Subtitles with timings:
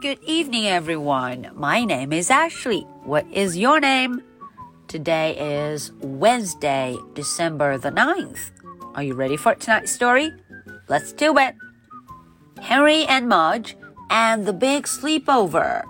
[0.00, 1.50] Good evening, everyone.
[1.54, 2.86] My name is Ashley.
[3.04, 4.22] What is your name?
[4.86, 8.52] Today is Wednesday, December the 9th.
[8.94, 10.30] Are you ready for tonight's story?
[10.88, 11.54] Let's do it.
[12.60, 13.76] Henry and Mudge
[14.10, 15.82] and the Big Sleepover.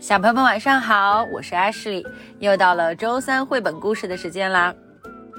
[0.00, 2.04] 小朋友们晚上好，我是 Ashley，
[2.38, 4.74] 又到了周三绘本故事的时间啦。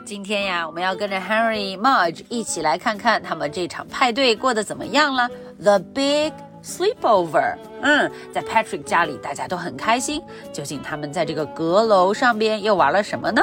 [0.04, 5.28] 今天呀，我们要跟着 Henry、Mudge 一起来看看他们这场派对过得怎么样了。
[5.60, 6.32] The Big
[6.64, 7.56] Sleepover。
[7.82, 10.22] 嗯，在 Patrick 家里，大家都很开心。
[10.52, 13.42] 究竟他们在这个阁楼上边又玩了什么呢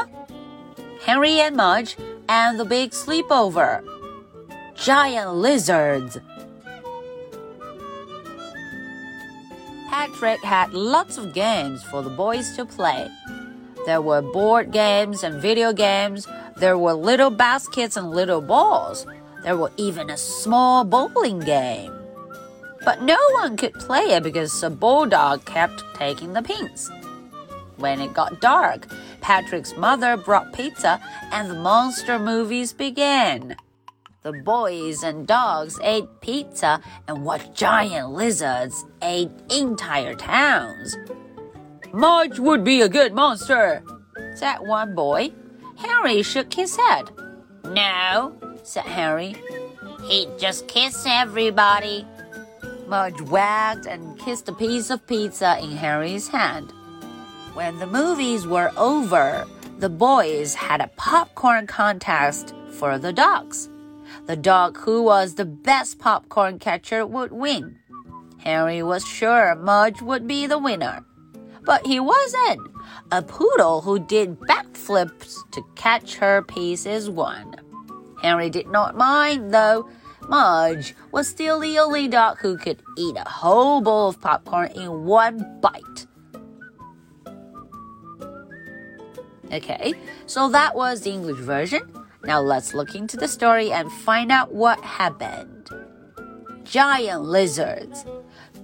[1.06, 1.94] ？Henry and Mudge
[2.28, 3.82] and the Big Sleepover。
[4.76, 6.18] Giant lizards.
[9.90, 13.10] Patrick had lots of games for the boys to play.
[13.86, 16.26] There were board games and video games,
[16.60, 19.08] there were little baskets and little balls.
[19.44, 21.94] There were even a small bowling game.
[22.84, 26.92] But no one could play it because the bulldog kept taking the pins.
[27.78, 28.88] When it got dark,
[29.22, 31.00] Patrick's mother brought pizza
[31.32, 33.56] and the monster movies began.
[34.24, 40.98] The boys and dogs ate pizza and watched giant lizards ate entire towns.
[41.94, 43.82] Mudge would be a good monster,
[44.36, 45.32] said one boy.
[45.80, 47.10] Harry shook his head.
[47.66, 49.36] No, said Harry.
[50.06, 52.06] He'd just kiss everybody.
[52.88, 56.72] Mudge wagged and kissed a piece of pizza in Harry's hand.
[57.54, 59.46] When the movies were over,
[59.80, 63.70] the boys had a popcorn contest for the dogs.
[64.26, 67.80] The dog who was the best popcorn catcher would win.
[68.40, 71.06] Harry was sure Mudge would be the winner.
[71.64, 72.62] But he wasn't.
[73.11, 77.55] A poodle who did backflips to catch her pieces won.
[78.21, 79.89] Henry did not mind, though.
[80.29, 85.05] Mudge was still the only dog who could eat a whole bowl of popcorn in
[85.05, 86.07] one bite.
[89.53, 89.95] Okay,
[90.27, 91.83] so that was the English version.
[92.25, 95.69] Now let's look into the story and find out what happened.
[96.65, 98.05] Giant lizards.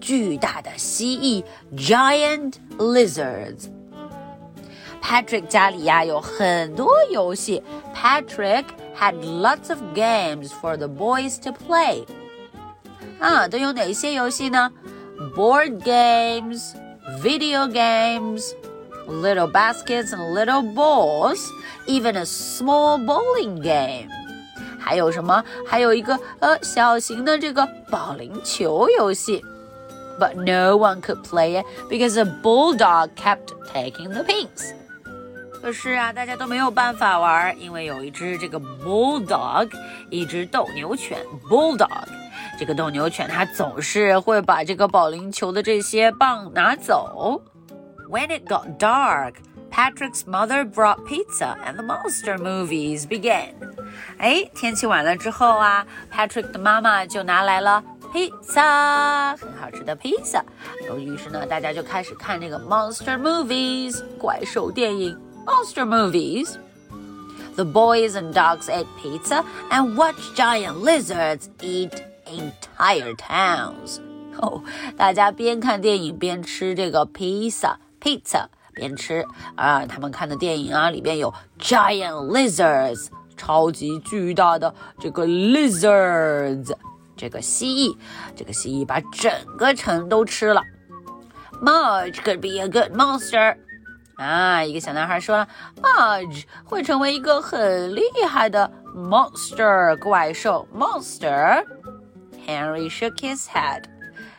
[0.00, 1.44] 巨大的蜥蜴
[1.76, 3.68] giant lizards.
[5.04, 7.62] Patrick 家里呀有很多游戏。
[7.94, 8.64] Patrick
[8.98, 12.04] had lots of games for the boys to play.
[13.18, 14.70] 啊，都有哪些游戏呢？
[15.36, 16.72] Board games,
[17.22, 18.42] video games,
[19.06, 21.46] little baskets and little balls,
[21.86, 24.08] even a small bowling game.
[24.78, 25.44] 还有什么？
[25.66, 29.44] 还有一个呃小型的这个保龄球游戏。
[30.18, 34.74] But no one could play it because a bulldog kept taking the pins.
[35.65, 39.67] 可是啊，大家都没有办法玩，因为有一只这个 bulldog，
[40.11, 41.17] 一只斗牛犬
[41.49, 41.89] bulldog。
[42.59, 47.41] 这个斗牛犬它总是会把这个保龄球的这些棒拿走。
[48.11, 49.37] When it got dark,
[49.71, 53.55] Patrick's mother brought pizza and the monster movies began.
[54.19, 55.83] 哎，天气晚了之后啊
[56.13, 57.83] ，Patrick 的妈妈就拿来了
[58.13, 60.45] 披萨，很好吃的披萨。
[60.95, 66.57] 于是呢，大家就开始看这个 monster movies 怪兽电影 monster movies.
[67.55, 74.01] The boys and dogs ate pizza and watched giant lizards eat entire towns.
[74.37, 74.63] Oh, 哦，
[74.97, 79.85] 大家边看电影边吃这个披萨，pizza 边吃啊。
[79.85, 83.07] 他们看的电影啊，里边有 giant lizards
[83.37, 86.73] 超级巨大的这个 lizards
[87.15, 87.97] 这个蜥蜴，
[88.35, 90.61] 这个蜥蜴把整个城都吃了。
[91.61, 93.55] Mudge could be a good monster.
[94.16, 95.48] 啊，一个小男孩说了，
[95.80, 103.84] Mudge 会成为一个很厉害的 monster 怪兽 monster。Henry shook his head.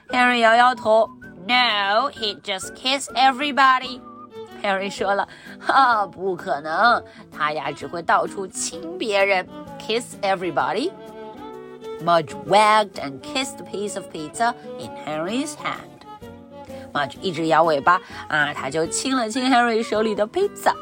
[0.09, 1.09] Henry 摇摇头。
[1.47, 3.99] no, he'd just kiss everybody.
[4.61, 5.27] Harry 说了，
[5.59, 7.03] 哈，不可能，
[7.35, 9.47] 他呀只会到处亲别人，
[9.79, 10.91] kiss everybody.
[12.03, 15.94] Mudge wagged and kissed a piece of pizza in Harry's hand.
[16.95, 20.73] Mudge 一直摇尾巴啊，他就亲了亲 Harry 手里的 pizza.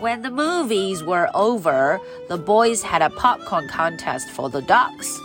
[0.00, 1.98] When the movies were over,
[2.28, 5.16] the boys had a popcorn contest for the dogs.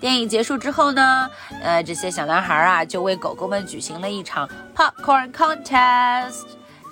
[0.00, 1.30] 电影结束之后呢，
[1.62, 6.42] 呃，这些小男孩啊就为狗狗们举行了一场 popcorn contest，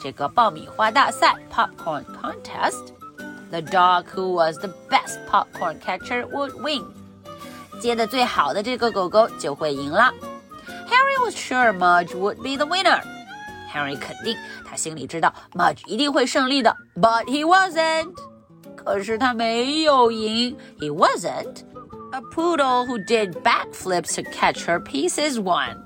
[0.01, 6.85] 这个爆米花大赛 popcorn contest。The dog who was the best popcorn catcher would win。
[7.81, 10.13] 接的最好的这个狗狗就会赢了。
[10.87, 14.37] Harry was sure Mudge would be the winner。Harry 肯定，
[14.69, 18.13] 他心里知道 Mudge 一定会胜利的，but he wasn't。
[18.77, 21.63] 可是他没有赢，he wasn't。
[22.13, 25.77] A poodle who did backflips to catch her pieces won.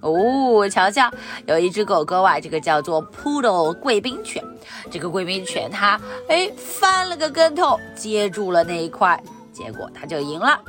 [0.00, 1.10] 哦，瞧瞧，
[1.46, 4.42] 有一只狗狗啊，这个叫做 Poodle 贵宾犬。
[4.90, 9.22] 这个贵宾犬它哎翻了个跟头，接住了那一块，
[9.52, 10.60] 结果它就赢了。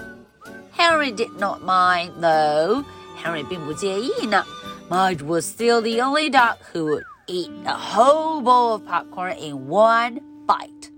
[0.77, 2.83] Henry did not mind though.
[3.23, 4.43] Henry 并不介意呢。
[4.89, 10.19] Mudge was still the only dog who would eat a whole bowl of popcorn in one
[10.45, 10.91] bite.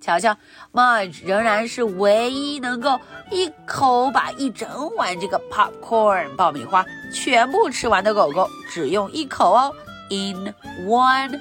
[0.00, 0.34] 瞧瞧，
[0.72, 2.98] Mudge 仍然是唯一能够
[3.30, 6.82] 一口把一整碗这个 popcorn 爆米花
[7.12, 9.74] 全部吃完的狗狗，只用一口哦，
[10.08, 10.54] in
[10.86, 11.38] one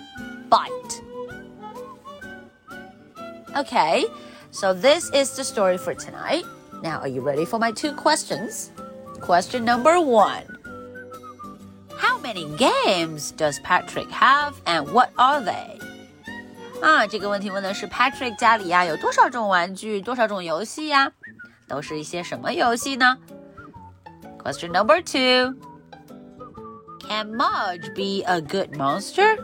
[0.50, 1.00] bite.
[3.56, 4.06] Okay,
[4.52, 6.44] so this is the story for tonight.
[6.84, 8.68] Now, are you ready for my two questions?
[9.20, 10.46] Question number one.
[11.98, 15.80] How many games does Patrick have and what are they?
[16.82, 21.12] 啊，这个问题问的是 Patrick 家里呀有多少种玩具，多少种游戏呀？
[21.68, 23.18] 都是一些什么游戏呢？
[24.42, 25.54] Question number two.
[27.08, 29.38] Can Mudge be a good monster?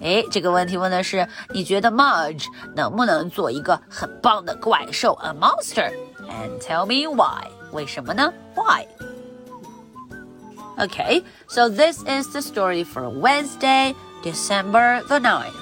[0.00, 7.48] 哎，这个问题问的是你觉得 Mudge 能不能做一个很棒的怪兽，a monster？And tell me why？
[7.72, 8.32] 为什么呢？
[8.54, 15.52] Why？Okay, so this is the story for Wednesday, December the 9th.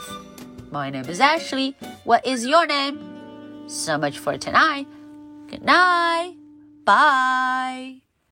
[0.72, 1.76] My name is Ashley.
[2.04, 2.98] What is your name?
[3.68, 4.86] So much for tonight.
[5.48, 6.34] Good night.
[6.84, 8.02] Bye.